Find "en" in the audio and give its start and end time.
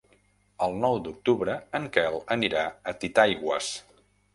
1.83-1.87